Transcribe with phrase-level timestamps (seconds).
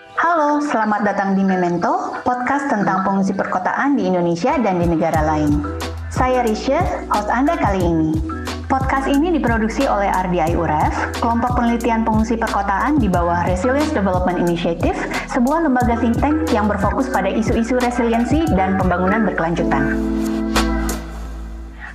[0.00, 5.60] Halo, selamat datang di Memento, podcast tentang pengungsi perkotaan di Indonesia dan di negara lain.
[6.08, 6.80] Saya Risha,
[7.12, 8.16] host Anda kali ini.
[8.64, 14.96] Podcast ini diproduksi oleh RDI UREF, kelompok penelitian pengungsi perkotaan di bawah Resilience Development Initiative,
[15.28, 20.00] sebuah lembaga think tank yang berfokus pada isu-isu resiliensi dan pembangunan berkelanjutan.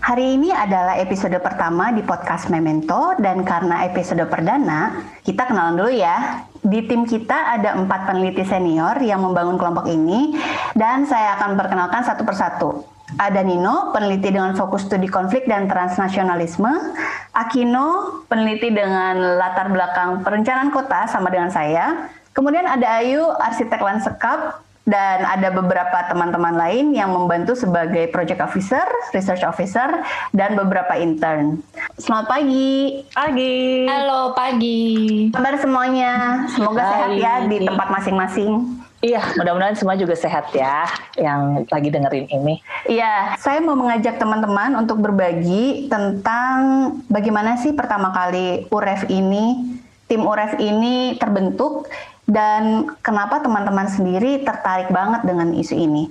[0.06, 5.90] Hari ini adalah episode pertama di podcast Memento dan karena episode perdana, kita kenalan dulu
[5.90, 10.34] ya di tim kita ada empat peneliti senior yang membangun kelompok ini
[10.74, 12.70] dan saya akan perkenalkan satu persatu.
[13.22, 16.74] Ada Nino, peneliti dengan fokus studi konflik dan transnasionalisme.
[17.38, 22.10] Akino, peneliti dengan latar belakang perencanaan kota sama dengan saya.
[22.34, 28.86] Kemudian ada Ayu, arsitek lanskap dan ada beberapa teman-teman lain yang membantu sebagai project officer,
[29.18, 31.60] research officer, dan beberapa intern.
[31.98, 33.02] Selamat pagi.
[33.10, 33.90] Pagi.
[33.90, 34.86] Halo, pagi.
[35.34, 36.46] Kabar semuanya.
[36.54, 36.90] Semoga Hai.
[36.94, 38.52] sehat ya di tempat masing-masing.
[39.06, 42.58] Iya, mudah-mudahan semua juga sehat ya yang lagi dengerin ini.
[42.90, 46.58] Iya, saya mau mengajak teman-teman untuk berbagi tentang
[47.06, 49.78] bagaimana sih pertama kali UREF ini,
[50.10, 51.86] tim UREF ini terbentuk
[52.26, 56.10] dan kenapa teman-teman sendiri tertarik banget dengan isu ini?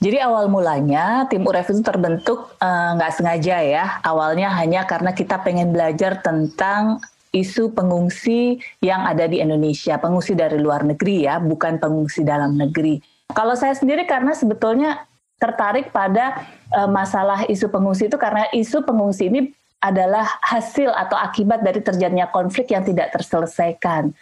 [0.00, 3.84] Jadi awal mulanya tim UREF itu terbentuk eh, nggak uh, sengaja ya.
[4.00, 7.04] Awalnya hanya karena kita pengen belajar tentang
[7.36, 12.98] isu pengungsi yang ada di Indonesia, pengungsi dari luar negeri ya, bukan pengungsi dalam negeri.
[13.30, 15.04] Kalau saya sendiri karena sebetulnya
[15.36, 16.40] tertarik pada
[16.72, 22.28] uh, masalah isu pengungsi itu karena isu pengungsi ini adalah hasil atau akibat dari terjadinya
[22.28, 24.12] konflik yang tidak terselesaikan.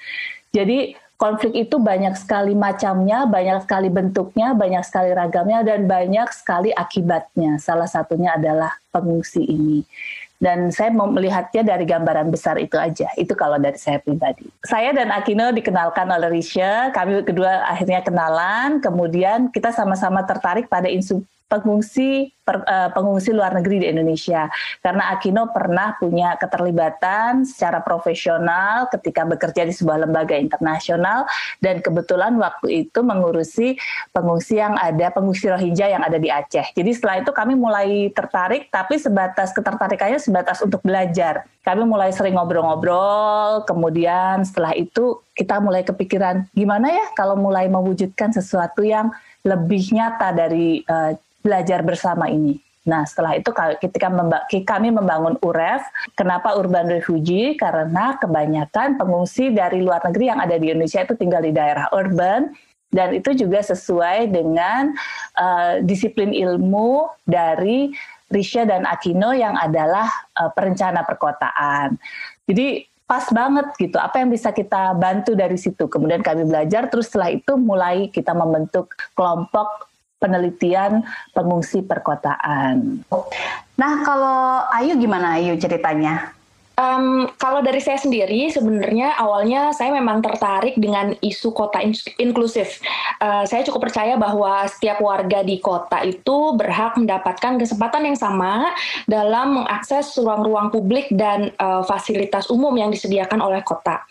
[0.55, 6.71] Jadi konflik itu banyak sekali macamnya, banyak sekali bentuknya, banyak sekali ragamnya, dan banyak sekali
[6.71, 7.59] akibatnya.
[7.59, 9.83] Salah satunya adalah pengungsi ini.
[10.39, 13.11] Dan saya mau melihatnya dari gambaran besar itu aja.
[13.19, 14.47] Itu kalau dari saya pribadi.
[14.63, 16.95] Saya dan Akino dikenalkan oleh Risha.
[16.95, 18.79] Kami kedua akhirnya kenalan.
[18.79, 24.49] Kemudian kita sama-sama tertarik pada isu pengungsi per, uh, pengungsi luar negeri di Indonesia
[24.85, 31.25] karena Akino pernah punya keterlibatan secara profesional ketika bekerja di sebuah lembaga internasional
[31.61, 33.77] dan kebetulan waktu itu mengurusi
[34.13, 36.73] pengungsi yang ada pengungsi Rohingya yang ada di Aceh.
[36.77, 41.45] Jadi setelah itu kami mulai tertarik tapi sebatas ketertarikannya sebatas untuk belajar.
[41.65, 48.33] Kami mulai sering ngobrol-ngobrol, kemudian setelah itu kita mulai kepikiran gimana ya kalau mulai mewujudkan
[48.33, 49.13] sesuatu yang
[49.47, 51.15] lebih nyata dari uh,
[51.49, 52.61] belajar bersama ini.
[52.89, 53.53] Nah, setelah itu
[53.85, 54.09] ketika
[54.65, 55.85] kami membangun UREF,
[56.17, 57.57] kenapa Urban Refugee?
[57.57, 62.49] Karena kebanyakan pengungsi dari luar negeri yang ada di Indonesia itu tinggal di daerah urban,
[62.89, 64.97] dan itu juga sesuai dengan
[65.37, 67.93] uh, disiplin ilmu dari
[68.33, 70.09] Risha dan Akino yang adalah
[70.41, 72.01] uh, perencana perkotaan.
[72.49, 77.09] Jadi pas banget gitu apa yang bisa kita bantu dari situ kemudian kami belajar terus
[77.09, 79.89] setelah itu mulai kita membentuk kelompok
[80.19, 81.03] penelitian
[81.33, 83.03] pengungsi perkotaan.
[83.79, 86.38] Nah, kalau Ayu gimana Ayu ceritanya?
[86.79, 91.91] Um, kalau dari saya sendiri, sebenarnya awalnya saya memang tertarik dengan isu kota in
[92.23, 92.79] inklusif.
[93.19, 98.71] Uh, saya cukup percaya bahwa setiap warga di kota itu berhak mendapatkan kesempatan yang sama
[99.11, 104.07] dalam mengakses ruang-ruang publik dan uh, fasilitas umum yang disediakan oleh kota.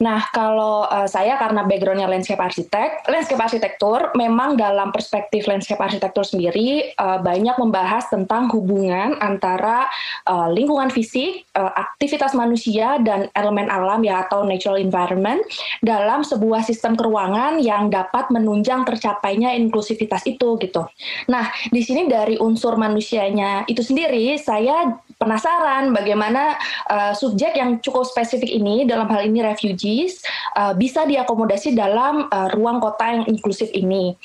[0.00, 6.24] Nah, kalau uh, saya karena backgroundnya landscape arsitek, landscape arsitektur, memang dalam perspektif landscape arsitektur
[6.24, 9.84] sendiri uh, banyak membahas tentang hubungan antara
[10.24, 15.42] uh, lingkungan fisik, uh, aktif aktivitas manusia dan elemen alam ya atau natural environment
[15.82, 20.86] dalam sebuah sistem keruangan yang dapat menunjang tercapainya inklusivitas itu gitu.
[21.26, 26.56] Nah, di sini dari unsur manusianya itu sendiri saya penasaran bagaimana
[26.88, 30.20] uh, subjek yang cukup spesifik ini dalam hal ini refugees
[30.54, 34.16] uh, bisa diakomodasi dalam uh, ruang kota yang inklusif ini.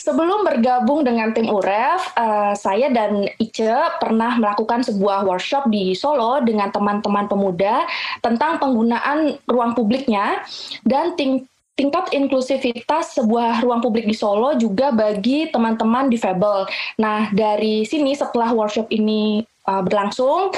[0.00, 3.68] Sebelum bergabung dengan tim UREF, uh, saya dan Ice
[4.00, 7.84] pernah melakukan sebuah workshop di Solo dengan teman-teman pemuda
[8.24, 10.40] tentang penggunaan ruang publiknya
[10.88, 11.44] dan ting
[11.80, 16.68] tingkat inklusivitas sebuah ruang publik di Solo juga bagi teman-teman difabel.
[17.00, 20.54] Nah, dari sini setelah workshop ini uh, berlangsung,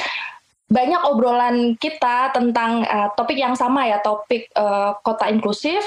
[0.73, 5.85] banyak obrolan kita tentang uh, topik yang sama ya, topik uh, kota inklusif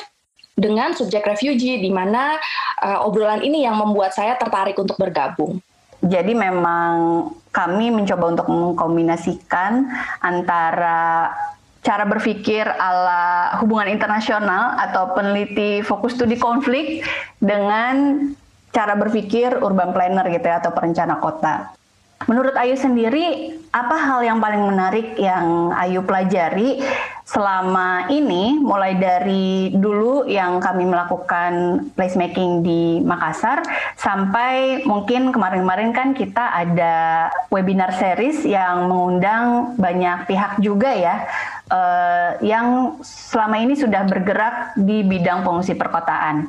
[0.55, 2.39] dengan subjek refugee di mana
[2.79, 5.59] uh, obrolan ini yang membuat saya tertarik untuk bergabung.
[6.05, 9.89] Jadi memang kami mencoba untuk mengkombinasikan
[10.21, 11.33] antara
[11.85, 17.01] cara berpikir ala hubungan internasional atau peneliti fokus studi konflik
[17.41, 18.25] dengan
[18.73, 21.73] cara berpikir urban planner gitu ya atau perencana kota.
[22.23, 26.79] Menurut Ayu sendiri, apa hal yang paling menarik yang Ayu pelajari
[27.27, 33.67] selama ini mulai dari dulu yang kami melakukan placemaking di Makassar
[33.99, 41.27] sampai mungkin kemarin-kemarin kan kita ada webinar series yang mengundang banyak pihak juga ya
[41.67, 46.47] uh, yang selama ini sudah bergerak di bidang pengungsi perkotaan.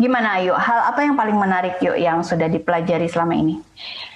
[0.00, 0.56] Gimana Ayu?
[0.56, 3.60] Hal apa yang paling menarik yuk yang sudah dipelajari selama ini?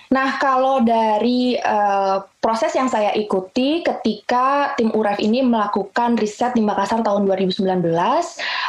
[0.07, 6.63] Nah, kalau dari uh, proses yang saya ikuti ketika tim UREF ini melakukan riset di
[6.63, 8.21] Makassar tahun 2019, uh,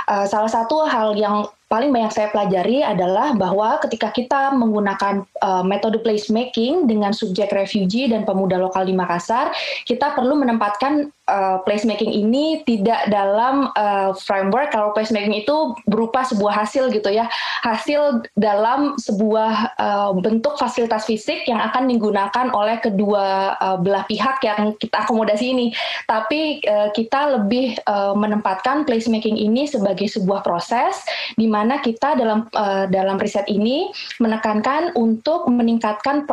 [0.09, 5.61] eh, salah satu hal yang paling banyak saya pelajari adalah bahwa ketika kita menggunakan uh,
[5.61, 9.51] metode placemaking dengan subjek refugee dan pemuda lokal di Makassar,
[9.83, 16.65] kita perlu menempatkan uh, placemaking ini tidak dalam uh, framework kalau placemaking itu berupa sebuah
[16.65, 17.27] hasil gitu ya,
[17.61, 24.41] hasil dalam sebuah uh, bentuk fasilitas fisik yang akan digunakan oleh kedua uh, belah pihak
[24.43, 25.67] yang kita akomodasi ini.
[26.07, 31.03] Tapi uh, kita lebih uh, menempatkan placemaking ini sebagai sebuah proses
[31.35, 36.25] di mana kita dalam uh, dalam riset ini menekankan untuk meningkatkan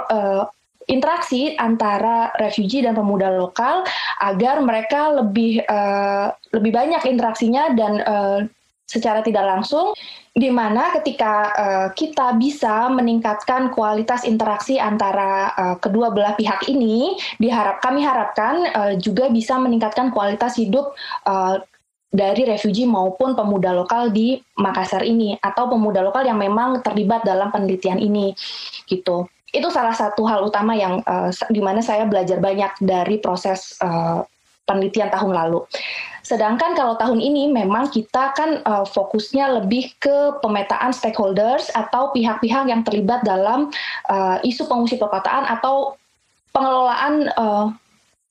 [0.89, 3.85] interaksi antara refugee dan pemuda lokal
[4.21, 8.41] agar mereka lebih uh, lebih banyak interaksinya dan uh,
[8.85, 9.97] secara tidak langsung
[10.35, 17.17] di mana ketika uh, kita bisa meningkatkan kualitas interaksi antara uh, kedua belah pihak ini
[17.41, 20.93] diharap kami harapkan uh, juga bisa meningkatkan kualitas hidup
[21.25, 21.63] uh,
[22.15, 27.51] dari refugee maupun pemuda lokal di Makassar ini atau pemuda lokal yang memang terlibat dalam
[27.51, 28.31] penelitian ini
[28.87, 33.79] gitu itu salah satu hal utama yang uh, di mana saya belajar banyak dari proses
[33.79, 34.27] uh,
[34.67, 35.63] penelitian tahun lalu.
[36.25, 42.65] Sedangkan kalau tahun ini memang kita kan uh, fokusnya lebih ke pemetaan stakeholders atau pihak-pihak
[42.65, 43.69] yang terlibat dalam
[44.09, 46.01] uh, isu pengungsi perkotaan atau
[46.57, 47.69] pengelolaan uh,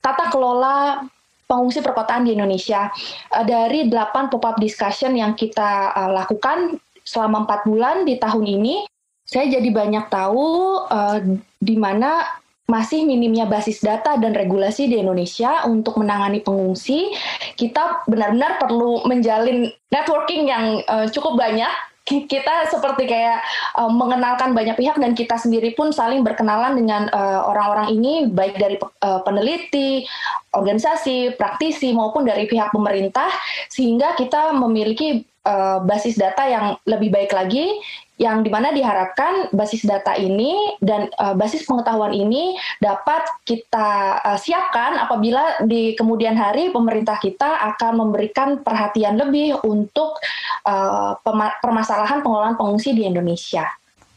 [0.02, 1.06] tata kelola
[1.46, 2.90] pengungsi perkotaan di Indonesia.
[3.30, 8.90] Uh, dari delapan pop-up discussion yang kita uh, lakukan selama empat bulan di tahun ini,
[9.24, 11.20] saya jadi banyak tahu uh,
[11.64, 12.24] di mana
[12.64, 17.12] masih minimnya basis data dan regulasi di Indonesia untuk menangani pengungsi.
[17.60, 21.72] Kita benar-benar perlu menjalin networking yang uh, cukup banyak
[22.04, 23.40] kita seperti kayak
[23.80, 27.08] uh, mengenalkan banyak pihak dan kita sendiri pun saling berkenalan dengan
[27.48, 30.04] orang-orang uh, ini baik dari uh, peneliti,
[30.52, 33.32] organisasi, praktisi maupun dari pihak pemerintah
[33.72, 37.80] sehingga kita memiliki uh, basis data yang lebih baik lagi
[38.22, 44.38] yang di mana diharapkan basis data ini dan uh, basis pengetahuan ini dapat kita uh,
[44.38, 50.22] siapkan apabila di kemudian hari pemerintah kita akan memberikan perhatian lebih untuk
[50.70, 51.18] uh,
[51.60, 53.66] permasalahan pengelolaan pengungsi di Indonesia.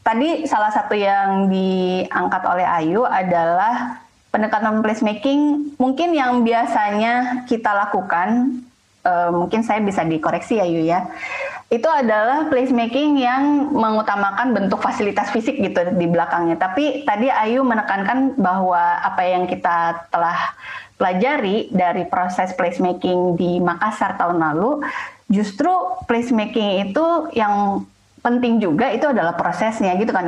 [0.05, 3.99] Tadi salah satu yang diangkat oleh Ayu adalah
[4.31, 8.61] pendekatan placemaking mungkin yang biasanya kita lakukan
[9.07, 11.07] uh, mungkin saya bisa dikoreksi ya Ayu ya
[11.67, 16.55] itu adalah placemaking yang mengutamakan bentuk fasilitas fisik gitu di belakangnya.
[16.55, 20.55] Tapi tadi Ayu menekankan bahwa apa yang kita telah
[20.95, 24.79] pelajari dari proses placemaking di Makassar tahun lalu,
[25.27, 25.69] justru
[26.07, 27.05] placemaking itu
[27.35, 27.83] yang
[28.23, 30.23] penting juga itu adalah prosesnya gitu kan.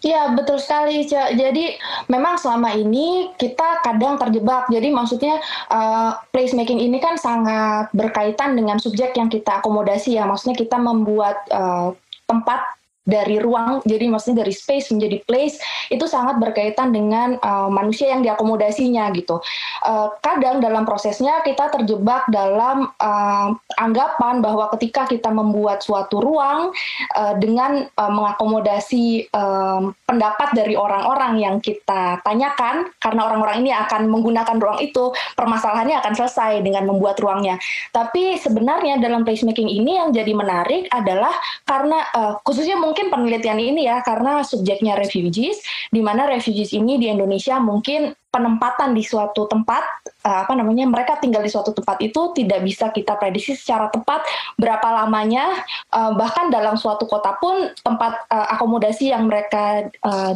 [0.00, 1.04] Iya betul sekali.
[1.04, 1.76] Jadi
[2.08, 4.72] memang selama ini kita kadang terjebak.
[4.72, 5.36] Jadi maksudnya
[5.68, 10.24] uh, placemaking ini kan sangat berkaitan dengan subjek yang kita akomodasi ya.
[10.24, 11.92] Maksudnya kita membuat uh,
[12.24, 15.56] tempat dari ruang jadi maksudnya dari space menjadi place
[15.88, 19.40] itu sangat berkaitan dengan uh, manusia yang diakomodasinya gitu.
[19.82, 23.48] Uh, kadang dalam prosesnya kita terjebak dalam uh,
[23.80, 26.70] anggapan bahwa ketika kita membuat suatu ruang
[27.16, 34.06] uh, dengan uh, mengakomodasi uh, pendapat dari orang-orang yang kita tanyakan karena orang-orang ini akan
[34.12, 37.56] menggunakan ruang itu permasalahannya akan selesai dengan membuat ruangnya.
[37.90, 41.32] Tapi sebenarnya dalam placemaking ini yang jadi menarik adalah
[41.64, 45.62] karena uh, khususnya mungkin penelitian ini ya karena subjeknya refugees
[45.94, 49.82] di mana refugees ini di Indonesia mungkin penempatan di suatu tempat
[50.26, 54.22] uh, apa namanya mereka tinggal di suatu tempat itu tidak bisa kita prediksi secara tepat
[54.54, 59.86] berapa lamanya uh, bahkan dalam suatu kota pun tempat uh, akomodasi yang mereka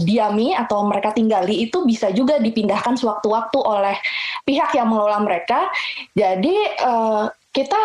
[0.03, 3.97] diami atau mereka tinggali itu bisa juga dipindahkan sewaktu-waktu oleh
[4.43, 5.71] pihak yang mengelola mereka.
[6.15, 6.55] Jadi
[7.55, 7.79] kita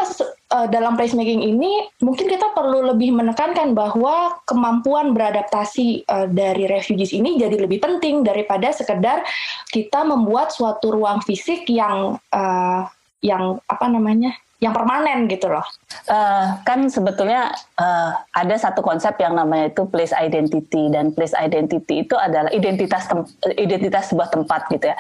[0.50, 7.14] uh, dalam placemaking ini mungkin kita perlu lebih menekankan bahwa kemampuan beradaptasi uh, dari refugees
[7.14, 9.22] ini jadi lebih penting daripada sekedar
[9.70, 12.82] kita membuat suatu ruang fisik yang uh,
[13.20, 15.64] yang apa namanya yang permanen gitu loh.
[16.12, 17.48] Uh, kan sebetulnya
[17.80, 23.08] uh, ada satu konsep yang namanya itu place identity dan place identity itu adalah identitas
[23.56, 25.00] identitas sebuah tempat gitu ya.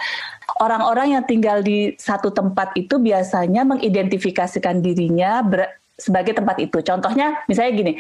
[0.64, 5.44] Orang-orang yang tinggal di satu tempat itu biasanya mengidentifikasikan dirinya
[6.00, 6.80] sebagai tempat itu.
[6.80, 7.94] Contohnya misalnya gini,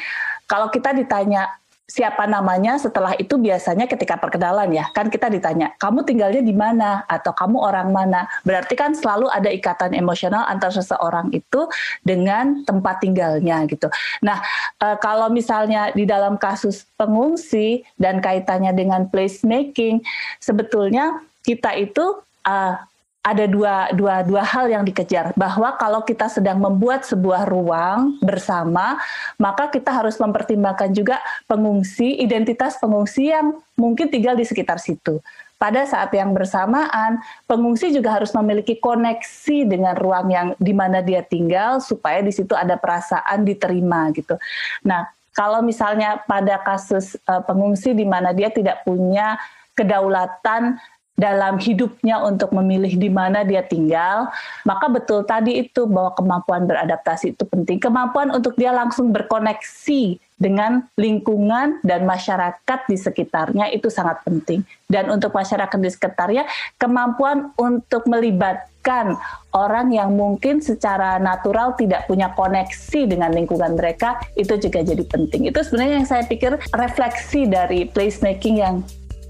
[0.48, 1.59] kalau kita ditanya
[1.90, 7.04] siapa namanya setelah itu biasanya ketika perkenalan ya kan kita ditanya kamu tinggalnya di mana?
[7.10, 8.30] Atau kamu orang mana?
[8.46, 11.66] Berarti kan selalu ada ikatan emosional antara seseorang itu
[12.06, 13.90] dengan tempat tinggalnya gitu.
[14.22, 14.38] Nah
[14.78, 20.06] e, kalau misalnya di dalam kasus pengungsi dan kaitannya dengan placemaking
[20.38, 22.76] sebetulnya kita itu uh,
[23.20, 25.36] ada dua, dua, dua hal yang dikejar.
[25.36, 28.98] Bahwa kalau kita sedang membuat sebuah ruang bersama
[29.36, 35.20] maka kita harus mempertimbangkan juga pengungsi identitas pengungsi yang mungkin tinggal di sekitar situ.
[35.60, 41.20] Pada saat yang bersamaan pengungsi juga harus memiliki koneksi dengan ruang yang di mana dia
[41.20, 44.40] tinggal supaya di situ ada perasaan diterima gitu.
[44.88, 49.36] Nah kalau misalnya pada kasus uh, pengungsi di mana dia tidak punya
[49.76, 50.80] kedaulatan
[51.20, 54.32] dalam hidupnya untuk memilih di mana dia tinggal,
[54.64, 57.84] maka betul tadi itu bahwa kemampuan beradaptasi itu penting.
[57.84, 64.64] Kemampuan untuk dia langsung berkoneksi dengan lingkungan dan masyarakat di sekitarnya itu sangat penting.
[64.88, 66.48] Dan untuk masyarakat di sekitarnya,
[66.80, 69.20] kemampuan untuk melibatkan
[69.52, 75.52] orang yang mungkin secara natural tidak punya koneksi dengan lingkungan mereka itu juga jadi penting.
[75.52, 78.80] Itu sebenarnya yang saya pikir refleksi dari placemaking yang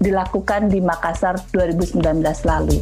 [0.00, 2.00] dilakukan di Makassar 2019
[2.48, 2.76] lalu.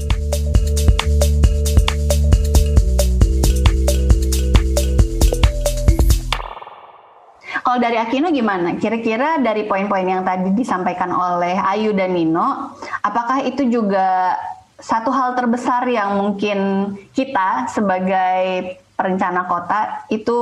[7.69, 8.81] Kalau dari Akino gimana?
[8.81, 12.73] Kira-kira dari poin-poin yang tadi disampaikan oleh Ayu dan Nino,
[13.05, 14.41] apakah itu juga
[14.81, 20.35] satu hal terbesar yang mungkin kita sebagai perencana kota itu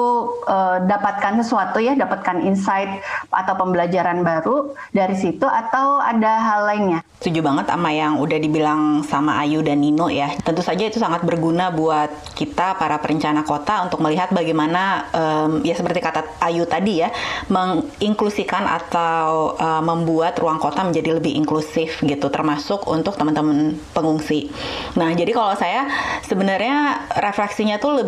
[0.48, 7.04] uh, dapatkan sesuatu ya, dapatkan insight atau pembelajaran baru dari situ atau ada hal lainnya?
[7.20, 10.32] Setuju banget sama yang udah dibilang sama Ayu dan Nino ya.
[10.40, 15.76] Tentu saja itu sangat berguna buat kita para perencana kota untuk melihat bagaimana um, ya
[15.76, 17.12] seperti kata Ayu tadi ya,
[17.52, 24.48] menginklusikan atau uh, membuat ruang kota menjadi lebih inklusif gitu, termasuk untuk teman-teman pengungsi.
[24.96, 25.92] Nah, jadi kalau saya
[26.24, 28.00] sebenarnya refleksinya tuh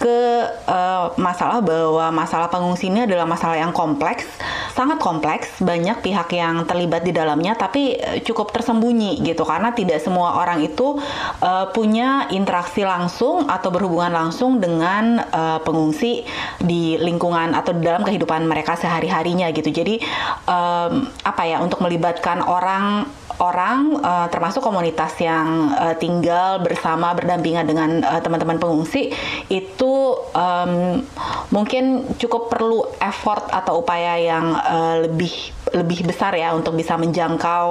[0.00, 0.20] ke
[0.64, 4.24] uh, masalah bahwa masalah pengungsi ini adalah masalah yang kompleks,
[4.72, 10.00] sangat kompleks, banyak pihak yang terlibat di dalamnya, tapi eh, cukup tersembunyi gitu karena tidak
[10.00, 10.96] semua orang itu
[11.44, 16.24] uh, punya interaksi langsung atau berhubungan langsung dengan uh, pengungsi
[16.56, 19.68] di lingkungan atau di dalam kehidupan mereka sehari harinya gitu.
[19.68, 20.00] Jadi
[20.48, 23.04] um, apa ya untuk melibatkan orang
[23.40, 29.10] orang uh, termasuk komunitas yang uh, tinggal bersama berdampingan dengan uh, teman-teman pengungsi
[29.48, 29.92] itu
[30.36, 31.00] um,
[31.48, 37.66] mungkin cukup perlu effort atau upaya yang uh, lebih lebih besar ya untuk bisa menjangkau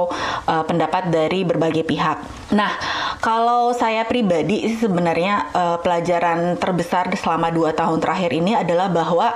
[0.48, 2.18] uh, pendapat dari berbagai pihak.
[2.50, 2.74] Nah,
[3.22, 9.36] kalau saya pribadi sebenarnya uh, pelajaran terbesar selama dua tahun terakhir ini adalah bahwa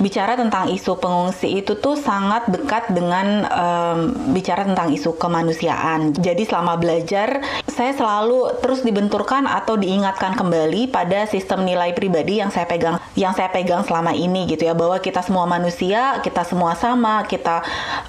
[0.00, 3.98] bicara tentang isu pengungsi itu tuh sangat dekat dengan um,
[4.32, 6.16] bicara tentang isu kemanusiaan.
[6.16, 7.44] Jadi selama belajar
[7.76, 13.36] saya selalu terus dibenturkan atau diingatkan kembali pada sistem nilai pribadi yang saya pegang yang
[13.36, 17.60] saya pegang selama ini gitu ya bahwa kita semua manusia, kita semua sama, kita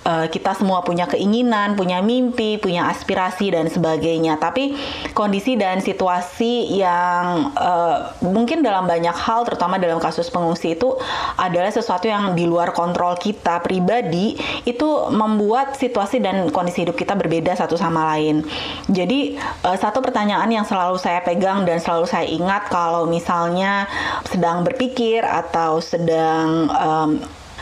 [0.08, 4.40] uh, kita semua punya keinginan, punya mimpi, punya aspirasi dan sebagainya.
[4.40, 4.72] Tapi
[5.12, 10.96] kondisi dan situasi yang uh, mungkin dalam banyak hal terutama dalam kasus pengungsi itu
[11.36, 17.20] adalah sesuatu yang di luar kontrol kita pribadi itu membuat situasi dan kondisi hidup kita
[17.20, 18.48] berbeda satu sama lain.
[18.88, 23.88] Jadi uh, satu pertanyaan yang selalu saya pegang dan selalu saya ingat kalau misalnya
[24.28, 27.10] sedang berpikir atau sedang um,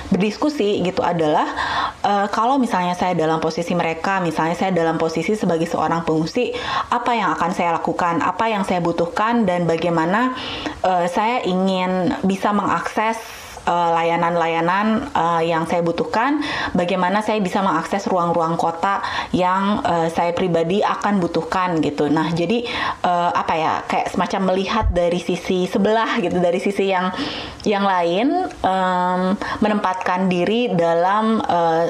[0.06, 1.50] berdiskusi gitu adalah
[2.06, 6.54] uh, kalau misalnya saya dalam posisi mereka, misalnya saya dalam posisi sebagai seorang pengungsi,
[6.94, 10.38] apa yang akan saya lakukan, apa yang saya butuhkan dan bagaimana
[10.86, 16.40] uh, saya ingin bisa mengakses Eh, layanan-layanan uh, uh, yang saya butuhkan,
[16.78, 19.02] bagaimana saya bisa mengakses ruang-ruang kota
[19.34, 22.08] yang uh, saya pribadi akan butuhkan gitu.
[22.08, 22.64] Nah, jadi
[23.02, 27.10] uh, apa ya kayak semacam melihat dari sisi sebelah gitu, dari sisi yang
[27.66, 31.90] yang lain um, menempatkan diri dalam uh,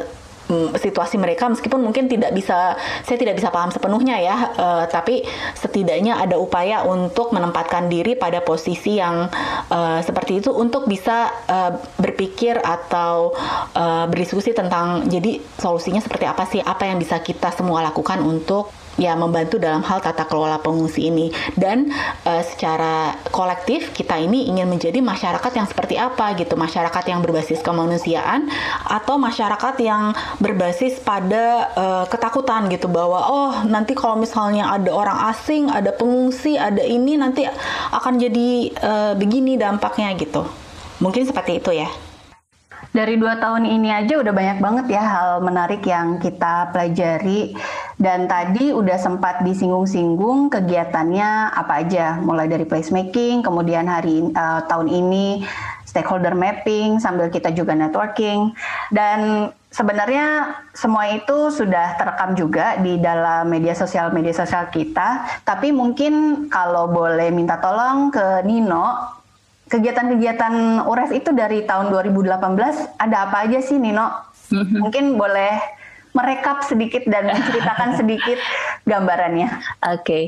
[0.77, 5.25] situasi mereka meskipun mungkin tidak bisa saya tidak bisa paham sepenuhnya ya uh, tapi
[5.57, 9.27] setidaknya ada upaya untuk menempatkan diri pada posisi yang
[9.69, 13.33] uh, seperti itu untuk bisa uh, berpikir atau
[13.73, 16.61] uh, berdiskusi tentang jadi solusinya seperti apa sih?
[16.61, 21.31] Apa yang bisa kita semua lakukan untuk ya membantu dalam hal tata kelola pengungsi ini.
[21.55, 21.91] Dan
[22.23, 26.55] uh, secara kolektif kita ini ingin menjadi masyarakat yang seperti apa gitu.
[26.55, 28.47] Masyarakat yang berbasis kemanusiaan
[28.87, 32.87] atau masyarakat yang berbasis pada uh, ketakutan gitu.
[32.91, 37.43] Bahwa oh nanti kalau misalnya ada orang asing ada pengungsi ada ini nanti
[37.91, 38.49] akan jadi
[38.79, 40.47] uh, begini dampaknya gitu.
[41.03, 41.91] Mungkin seperti itu ya.
[42.95, 47.51] Dari dua tahun ini aja udah banyak banget ya hal menarik yang kita pelajari
[47.95, 54.91] dan tadi udah sempat disinggung-singgung kegiatannya apa aja mulai dari placemaking kemudian hari uh, tahun
[54.91, 55.47] ini
[55.87, 58.51] stakeholder mapping sambil kita juga networking
[58.91, 65.71] dan sebenarnya semua itu sudah terekam juga di dalam media sosial media sosial kita tapi
[65.71, 69.15] mungkin kalau boleh minta tolong ke Nino
[69.65, 74.13] kegiatan-kegiatan UREF itu dari tahun 2018 ada apa aja sih Nino?
[74.53, 74.77] Mm-hmm.
[74.77, 75.57] Mungkin boleh
[76.15, 78.39] merekap sedikit dan menceritakan sedikit
[78.87, 79.51] gambarannya.
[79.91, 80.23] Oke, okay.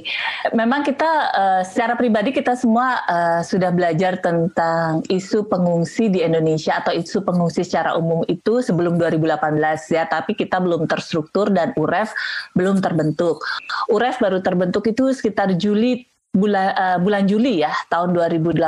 [0.52, 6.84] memang kita uh, secara pribadi kita semua uh, sudah belajar tentang isu pengungsi di Indonesia
[6.84, 12.12] atau isu pengungsi secara umum itu sebelum 2018 ya, tapi kita belum terstruktur dan UREF
[12.54, 13.40] belum terbentuk.
[13.88, 16.04] UREF baru terbentuk itu sekitar Juli
[16.38, 18.62] bulan uh, bulan Juli ya tahun 2018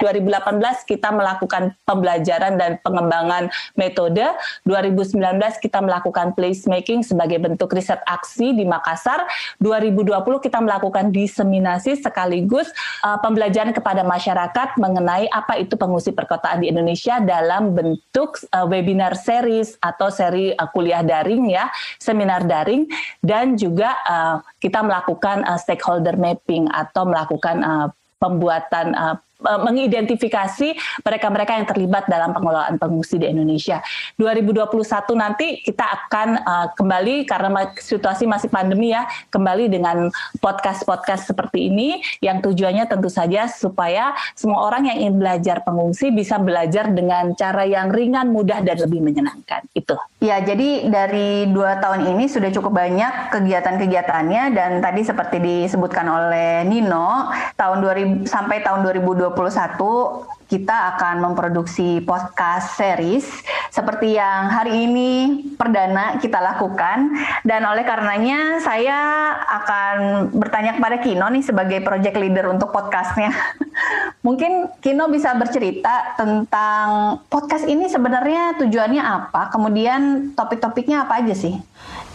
[0.00, 4.24] 2018 kita melakukan pembelajaran dan pengembangan metode.
[4.68, 5.16] 2019
[5.60, 9.24] kita melakukan placemaking sebagai bentuk riset aksi di Makassar.
[9.60, 10.12] 2020
[10.44, 12.68] kita melakukan diseminasi sekaligus
[13.04, 19.16] uh, pembelajaran kepada masyarakat mengenai apa itu pengungsi perkotaan di Indonesia dalam bentuk uh, webinar
[19.16, 22.84] series atau seri uh, kuliah daring ya seminar daring
[23.24, 24.36] dan juga uh,
[24.66, 27.86] kita melakukan uh, stakeholder map mapping atau melakukan uh,
[28.18, 30.68] pembuatan uh, mengidentifikasi
[31.04, 33.84] mereka-mereka yang terlibat dalam pengelolaan pengungsi di Indonesia.
[34.16, 34.72] 2021
[35.12, 40.08] nanti kita akan uh, kembali karena situasi masih pandemi ya, kembali dengan
[40.40, 46.40] podcast-podcast seperti ini yang tujuannya tentu saja supaya semua orang yang ingin belajar pengungsi bisa
[46.40, 49.68] belajar dengan cara yang ringan, mudah dan lebih menyenangkan.
[49.76, 50.00] Itu.
[50.24, 56.64] Ya, jadi dari dua tahun ini sudah cukup banyak kegiatan-kegiatannya dan tadi seperti disebutkan oleh
[56.64, 57.28] Nino,
[57.60, 63.26] tahun 2000 sampai tahun 2020 2021 kita akan memproduksi podcast series
[63.74, 68.98] seperti yang hari ini perdana kita lakukan dan oleh karenanya saya
[69.36, 69.96] akan
[70.38, 73.34] bertanya kepada Kino nih sebagai project leader untuk podcastnya.
[74.26, 81.58] Mungkin Kino bisa bercerita tentang podcast ini sebenarnya tujuannya apa, kemudian topik-topiknya apa aja sih?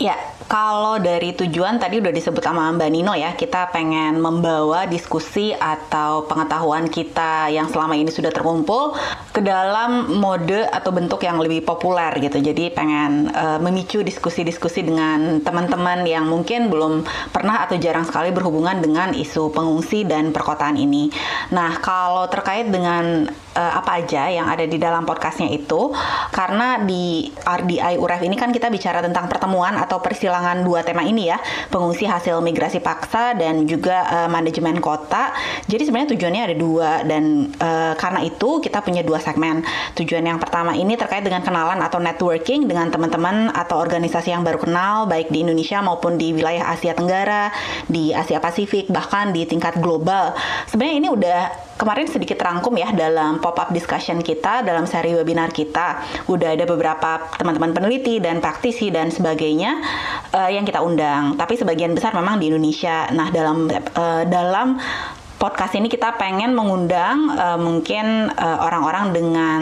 [0.02, 0.18] Ya,
[0.50, 6.26] kalau dari tujuan tadi udah disebut sama Mbak Nino ya, kita pengen membawa diskusi atau
[6.26, 8.98] pengetahuan kita yang selama ini sudah terkumpul
[9.30, 12.42] ke dalam mode atau bentuk yang lebih populer gitu.
[12.42, 18.82] Jadi pengen uh, memicu diskusi-diskusi dengan teman-teman yang mungkin belum pernah atau jarang sekali berhubungan
[18.82, 21.14] dengan isu pengungsi dan perkotaan ini.
[21.54, 25.92] Nah, kalau terkait dengan uh, apa aja yang ada di dalam podcastnya itu,
[26.32, 31.32] karena di RDI UREF ini kan kita bicara tentang pertemuan atau persilangan dua tema ini
[31.32, 31.38] ya,
[31.72, 35.32] pengungsi hasil migrasi paksa dan juga uh, manajemen kota.
[35.68, 39.64] Jadi sebenarnya tujuannya ada dua dan uh, karena itu kita punya dua segmen.
[39.96, 44.60] Tujuan yang pertama ini terkait dengan kenalan atau networking dengan teman-teman atau organisasi yang baru
[44.62, 47.52] kenal baik di Indonesia maupun di wilayah Asia Tenggara,
[47.88, 50.34] di Asia Pasifik bahkan di tingkat global.
[50.70, 51.40] Sebenarnya ini udah
[51.82, 56.06] kemarin sedikit rangkum ya dalam pop-up discussion kita, dalam seri webinar kita.
[56.30, 59.82] Udah ada beberapa teman-teman peneliti dan praktisi dan sebagainya
[60.30, 61.34] uh, yang kita undang.
[61.42, 63.10] Tapi sebagian besar memang di Indonesia.
[63.10, 63.66] Nah, dalam
[63.98, 64.78] uh, dalam
[65.42, 69.62] podcast ini kita pengen mengundang uh, mungkin orang-orang uh, dengan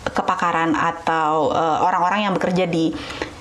[0.00, 1.52] kepakaran atau
[1.84, 2.88] orang-orang yang bekerja di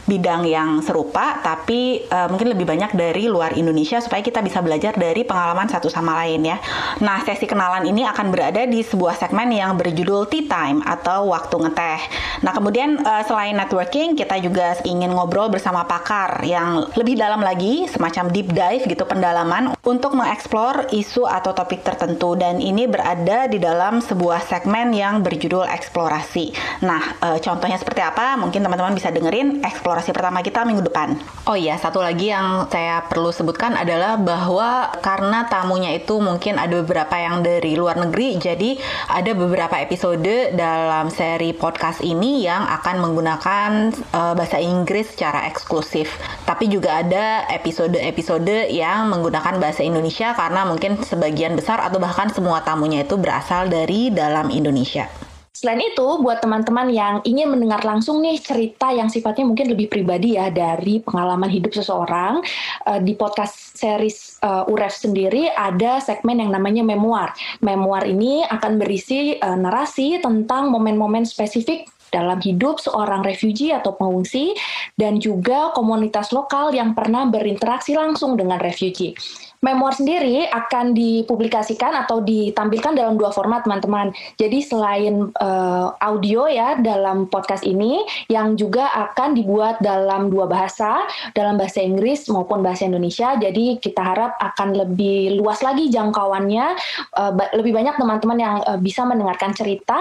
[0.09, 4.97] bidang yang serupa tapi uh, mungkin lebih banyak dari luar Indonesia supaya kita bisa belajar
[4.97, 6.57] dari pengalaman satu sama lain ya.
[7.05, 11.55] Nah, sesi kenalan ini akan berada di sebuah segmen yang berjudul Tea Time atau waktu
[11.61, 12.01] ngeteh.
[12.41, 17.85] Nah, kemudian uh, selain networking, kita juga ingin ngobrol bersama pakar yang lebih dalam lagi,
[17.91, 23.61] semacam deep dive gitu pendalaman untuk mengeksplor isu atau topik tertentu dan ini berada di
[23.61, 26.55] dalam sebuah segmen yang berjudul eksplorasi.
[26.81, 28.39] Nah, uh, contohnya seperti apa?
[28.39, 31.19] Mungkin teman-teman bisa dengerin eksplorasi eksplorasi pertama kita minggu depan.
[31.43, 36.79] Oh iya, satu lagi yang saya perlu sebutkan adalah bahwa karena tamunya itu mungkin ada
[36.79, 38.79] beberapa yang dari luar negeri, jadi
[39.11, 46.15] ada beberapa episode dalam seri podcast ini yang akan menggunakan uh, bahasa Inggris secara eksklusif.
[46.47, 52.63] Tapi juga ada episode-episode yang menggunakan bahasa Indonesia karena mungkin sebagian besar atau bahkan semua
[52.63, 55.28] tamunya itu berasal dari dalam Indonesia.
[55.59, 60.39] Selain itu, buat teman-teman yang ingin mendengar langsung nih cerita yang sifatnya mungkin lebih pribadi
[60.39, 62.39] ya dari pengalaman hidup seseorang,
[62.87, 67.35] uh, di podcast series uh, UREF sendiri ada segmen yang namanya memoir.
[67.59, 74.55] Memoir ini akan berisi uh, narasi tentang momen-momen spesifik dalam hidup seorang refugee atau pengungsi
[74.95, 79.11] dan juga komunitas lokal yang pernah berinteraksi langsung dengan refugee.
[79.59, 84.15] Memoir sendiri akan dipublikasikan atau ditampilkan dalam dua format, teman-teman.
[84.39, 87.99] Jadi selain uh, audio ya dalam podcast ini,
[88.31, 91.03] yang juga akan dibuat dalam dua bahasa,
[91.35, 93.35] dalam bahasa Inggris maupun bahasa Indonesia.
[93.35, 96.79] Jadi kita harap akan lebih luas lagi jangkauannya,
[97.19, 99.99] uh, lebih banyak teman-teman yang uh, bisa mendengarkan cerita.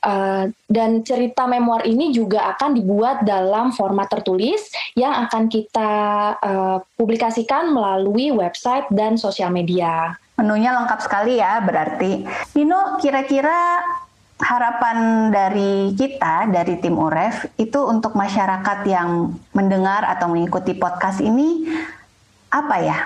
[0.00, 5.90] Uh, dan cerita memoir ini juga akan dibuat dalam format tertulis yang akan kita
[6.40, 10.18] uh, publikasikan melalui website dan sosial media.
[10.36, 12.26] Menunya lengkap sekali ya berarti.
[12.58, 13.80] Nino, kira-kira
[14.40, 21.68] harapan dari kita dari tim UREF itu untuk masyarakat yang mendengar atau mengikuti podcast ini
[22.50, 23.00] apa ya?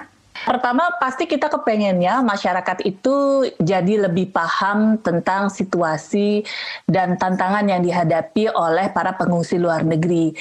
[0.44, 6.44] Pertama pasti kita kepengennya masyarakat itu jadi lebih paham tentang situasi
[6.84, 10.34] dan tantangan yang dihadapi oleh para pengungsi luar negeri.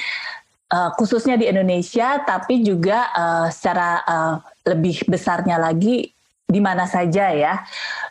[0.74, 6.12] Uh, khususnya di Indonesia, tapi juga uh, secara uh, lebih besarnya lagi
[6.48, 7.64] di mana saja ya.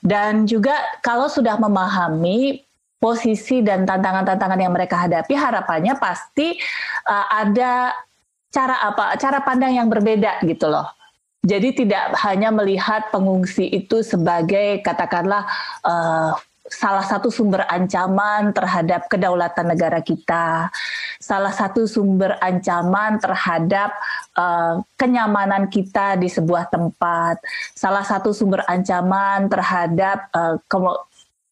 [0.02, 2.64] Dan juga kalau sudah memahami
[3.02, 6.54] posisi dan tantangan-tantangan yang mereka hadapi, harapannya pasti
[7.10, 7.90] uh, ada
[8.52, 10.86] cara apa, cara pandang yang berbeda gitu loh.
[11.42, 15.42] Jadi tidak hanya melihat pengungsi itu sebagai katakanlah
[15.82, 16.38] uh,
[16.72, 20.72] salah satu sumber ancaman terhadap kedaulatan negara kita,
[21.20, 23.92] salah satu sumber ancaman terhadap
[24.34, 27.44] uh, kenyamanan kita di sebuah tempat,
[27.76, 30.56] salah satu sumber ancaman terhadap uh,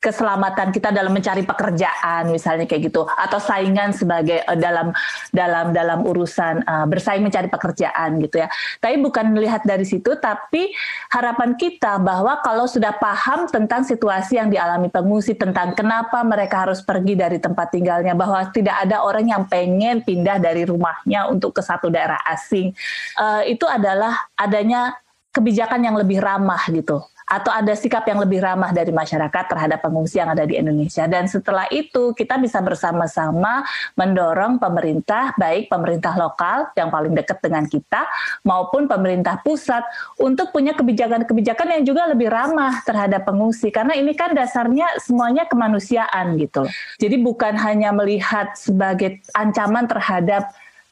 [0.00, 4.96] keselamatan kita dalam mencari pekerjaan misalnya kayak gitu atau saingan sebagai uh, dalam
[5.28, 8.48] dalam dalam urusan uh, bersaing mencari pekerjaan gitu ya.
[8.80, 10.72] Tapi bukan melihat dari situ tapi
[11.12, 16.80] harapan kita bahwa kalau sudah paham tentang situasi yang dialami pengungsi tentang kenapa mereka harus
[16.80, 21.62] pergi dari tempat tinggalnya bahwa tidak ada orang yang pengen pindah dari rumahnya untuk ke
[21.62, 22.72] satu daerah asing.
[23.20, 24.96] Uh, itu adalah adanya
[25.30, 30.18] kebijakan yang lebih ramah gitu atau ada sikap yang lebih ramah dari masyarakat terhadap pengungsi
[30.18, 31.06] yang ada di Indonesia.
[31.06, 33.62] Dan setelah itu kita bisa bersama-sama
[33.94, 38.02] mendorong pemerintah, baik pemerintah lokal yang paling dekat dengan kita,
[38.42, 39.86] maupun pemerintah pusat
[40.18, 43.70] untuk punya kebijakan-kebijakan yang juga lebih ramah terhadap pengungsi.
[43.70, 46.66] Karena ini kan dasarnya semuanya kemanusiaan gitu.
[46.98, 50.50] Jadi bukan hanya melihat sebagai ancaman terhadap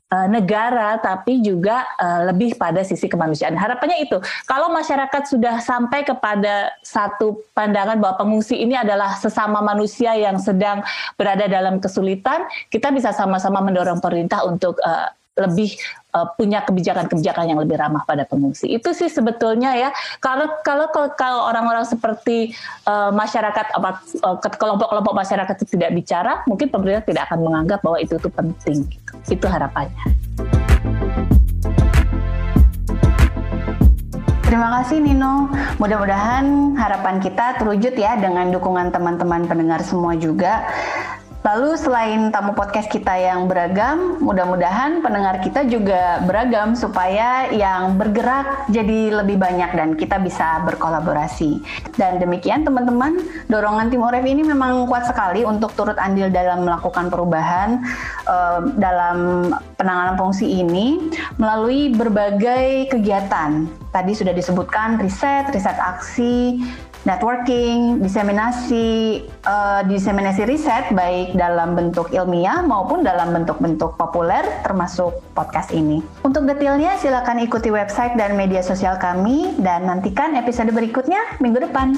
[0.08, 3.52] negara tapi juga uh, lebih pada sisi kemanusiaan.
[3.52, 4.16] Harapannya itu
[4.48, 10.80] kalau masyarakat sudah sampai kepada satu pandangan bahwa pengungsi ini adalah sesama manusia yang sedang
[11.20, 15.78] berada dalam kesulitan, kita bisa sama-sama mendorong pemerintah untuk uh, lebih
[16.12, 18.68] uh, punya kebijakan-kebijakan yang lebih ramah pada pengungsi.
[18.74, 19.90] Itu sih sebetulnya ya.
[20.18, 22.52] Kalau kalau kalau orang-orang seperti
[22.90, 27.98] uh, masyarakat apa uh, kelompok-kelompok masyarakat itu tidak bicara, mungkin pemerintah tidak akan menganggap bahwa
[28.02, 28.78] itu itu penting.
[29.30, 30.04] Itu harapannya.
[34.48, 35.52] Terima kasih Nino.
[35.76, 40.64] Mudah-mudahan harapan kita terwujud ya dengan dukungan teman-teman pendengar semua juga.
[41.46, 48.66] Lalu selain tamu podcast kita yang beragam, mudah-mudahan pendengar kita juga beragam supaya yang bergerak
[48.74, 51.62] jadi lebih banyak dan kita bisa berkolaborasi.
[51.94, 57.06] Dan demikian teman-teman, dorongan tim Oref ini memang kuat sekali untuk turut andil dalam melakukan
[57.06, 57.86] perubahan
[58.26, 60.98] uh, dalam penanganan fungsi ini
[61.38, 63.70] melalui berbagai kegiatan.
[63.94, 66.58] Tadi sudah disebutkan riset, riset aksi,
[67.06, 75.70] networking, diseminasi, uh, diseminasi riset baik dalam bentuk ilmiah maupun dalam bentuk-bentuk populer termasuk podcast
[75.70, 76.02] ini.
[76.26, 81.94] Untuk detailnya silakan ikuti website dan media sosial kami dan nantikan episode berikutnya minggu depan.